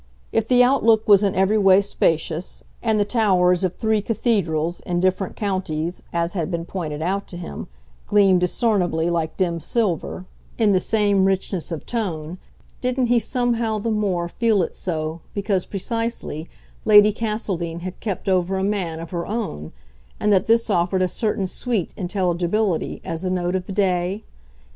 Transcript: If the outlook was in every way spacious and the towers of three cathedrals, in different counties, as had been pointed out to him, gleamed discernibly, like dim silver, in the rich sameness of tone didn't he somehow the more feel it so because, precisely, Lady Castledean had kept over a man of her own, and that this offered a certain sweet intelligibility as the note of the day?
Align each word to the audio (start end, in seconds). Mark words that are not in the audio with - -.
If 0.31 0.47
the 0.47 0.63
outlook 0.63 1.07
was 1.07 1.21
in 1.21 1.35
every 1.35 1.59
way 1.59 1.79
spacious 1.79 2.63
and 2.81 2.99
the 2.99 3.05
towers 3.05 3.63
of 3.63 3.75
three 3.75 4.01
cathedrals, 4.01 4.79
in 4.79 4.99
different 4.99 5.35
counties, 5.35 6.01
as 6.11 6.33
had 6.33 6.49
been 6.49 6.65
pointed 6.65 7.03
out 7.03 7.27
to 7.27 7.37
him, 7.37 7.67
gleamed 8.07 8.39
discernibly, 8.39 9.11
like 9.11 9.37
dim 9.37 9.59
silver, 9.59 10.25
in 10.57 10.71
the 10.71 10.77
rich 10.79 10.89
sameness 11.51 11.71
of 11.71 11.85
tone 11.85 12.39
didn't 12.81 13.05
he 13.13 13.19
somehow 13.19 13.77
the 13.77 13.91
more 13.91 14.27
feel 14.27 14.63
it 14.63 14.73
so 14.75 15.21
because, 15.35 15.67
precisely, 15.67 16.49
Lady 16.83 17.11
Castledean 17.13 17.81
had 17.81 17.99
kept 17.99 18.27
over 18.27 18.57
a 18.57 18.63
man 18.63 18.99
of 18.99 19.11
her 19.11 19.27
own, 19.27 19.71
and 20.19 20.33
that 20.33 20.47
this 20.47 20.71
offered 20.71 21.03
a 21.03 21.07
certain 21.07 21.45
sweet 21.45 21.93
intelligibility 21.95 23.01
as 23.05 23.21
the 23.21 23.29
note 23.29 23.53
of 23.53 23.67
the 23.67 23.71
day? 23.71 24.23